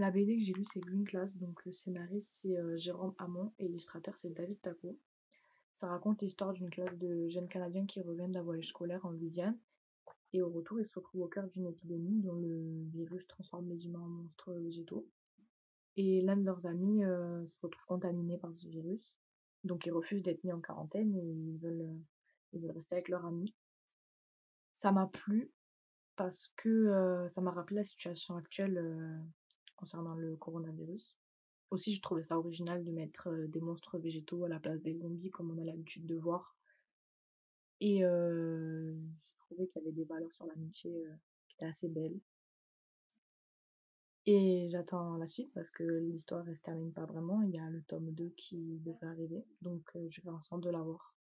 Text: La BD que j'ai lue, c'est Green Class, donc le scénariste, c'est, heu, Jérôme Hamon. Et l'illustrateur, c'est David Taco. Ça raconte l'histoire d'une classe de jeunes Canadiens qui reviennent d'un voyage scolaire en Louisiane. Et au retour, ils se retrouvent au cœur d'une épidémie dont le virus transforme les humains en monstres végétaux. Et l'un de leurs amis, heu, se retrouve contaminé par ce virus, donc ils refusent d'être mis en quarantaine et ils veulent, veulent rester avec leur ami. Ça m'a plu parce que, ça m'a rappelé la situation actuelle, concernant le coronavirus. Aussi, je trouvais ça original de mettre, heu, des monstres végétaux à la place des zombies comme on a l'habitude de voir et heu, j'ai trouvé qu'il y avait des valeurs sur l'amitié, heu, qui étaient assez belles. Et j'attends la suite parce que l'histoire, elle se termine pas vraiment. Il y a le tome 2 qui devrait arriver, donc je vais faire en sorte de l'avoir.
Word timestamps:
La 0.00 0.10
BD 0.10 0.38
que 0.38 0.42
j'ai 0.42 0.54
lue, 0.54 0.64
c'est 0.64 0.80
Green 0.80 1.04
Class, 1.04 1.36
donc 1.36 1.62
le 1.66 1.72
scénariste, 1.72 2.30
c'est, 2.32 2.56
heu, 2.56 2.74
Jérôme 2.78 3.14
Hamon. 3.18 3.52
Et 3.58 3.66
l'illustrateur, 3.66 4.16
c'est 4.16 4.30
David 4.30 4.58
Taco. 4.62 4.98
Ça 5.74 5.88
raconte 5.88 6.22
l'histoire 6.22 6.54
d'une 6.54 6.70
classe 6.70 6.96
de 6.96 7.28
jeunes 7.28 7.48
Canadiens 7.48 7.84
qui 7.84 8.00
reviennent 8.00 8.32
d'un 8.32 8.42
voyage 8.42 8.68
scolaire 8.68 9.04
en 9.04 9.10
Louisiane. 9.10 9.58
Et 10.32 10.40
au 10.40 10.48
retour, 10.48 10.80
ils 10.80 10.86
se 10.86 10.98
retrouvent 10.98 11.20
au 11.20 11.28
cœur 11.28 11.46
d'une 11.48 11.66
épidémie 11.66 12.18
dont 12.22 12.32
le 12.32 12.82
virus 12.94 13.26
transforme 13.26 13.68
les 13.68 13.84
humains 13.84 14.00
en 14.00 14.08
monstres 14.08 14.54
végétaux. 14.54 15.06
Et 15.98 16.22
l'un 16.22 16.38
de 16.38 16.46
leurs 16.46 16.64
amis, 16.64 17.04
heu, 17.04 17.46
se 17.46 17.60
retrouve 17.60 17.84
contaminé 17.84 18.38
par 18.38 18.54
ce 18.54 18.68
virus, 18.68 19.12
donc 19.64 19.84
ils 19.84 19.92
refusent 19.92 20.22
d'être 20.22 20.42
mis 20.44 20.52
en 20.52 20.62
quarantaine 20.62 21.14
et 21.14 21.22
ils 21.22 21.58
veulent, 21.58 22.00
veulent 22.54 22.70
rester 22.70 22.94
avec 22.94 23.10
leur 23.10 23.26
ami. 23.26 23.54
Ça 24.72 24.92
m'a 24.92 25.08
plu 25.08 25.52
parce 26.16 26.50
que, 26.56 27.26
ça 27.28 27.42
m'a 27.42 27.50
rappelé 27.50 27.76
la 27.76 27.84
situation 27.84 28.36
actuelle, 28.36 28.82
concernant 29.80 30.14
le 30.14 30.36
coronavirus. 30.36 31.16
Aussi, 31.72 31.94
je 31.94 32.02
trouvais 32.02 32.22
ça 32.24 32.38
original 32.38 32.84
de 32.84 32.92
mettre, 32.92 33.28
heu, 33.30 33.48
des 33.48 33.60
monstres 33.62 33.98
végétaux 33.98 34.44
à 34.44 34.50
la 34.50 34.60
place 34.60 34.82
des 34.82 34.94
zombies 34.96 35.30
comme 35.30 35.50
on 35.52 35.62
a 35.62 35.66
l'habitude 35.66 36.06
de 36.06 36.16
voir 36.16 36.56
et 37.80 38.02
heu, 38.04 38.96
j'ai 39.28 39.38
trouvé 39.38 39.66
qu'il 39.68 39.82
y 39.82 39.84
avait 39.84 39.92
des 39.96 40.04
valeurs 40.04 40.32
sur 40.32 40.46
l'amitié, 40.46 40.90
heu, 41.06 41.18
qui 41.48 41.54
étaient 41.56 41.66
assez 41.66 41.88
belles. 41.88 42.20
Et 44.24 44.66
j'attends 44.70 45.18
la 45.18 45.26
suite 45.26 45.52
parce 45.52 45.70
que 45.70 45.82
l'histoire, 45.84 46.48
elle 46.48 46.56
se 46.56 46.62
termine 46.62 46.90
pas 46.90 47.04
vraiment. 47.04 47.42
Il 47.42 47.50
y 47.50 47.58
a 47.58 47.68
le 47.68 47.82
tome 47.82 48.12
2 48.14 48.30
qui 48.30 48.78
devrait 48.78 49.08
arriver, 49.08 49.44
donc 49.60 49.90
je 49.94 50.00
vais 50.00 50.08
faire 50.22 50.34
en 50.34 50.40
sorte 50.40 50.62
de 50.62 50.70
l'avoir. 50.70 51.14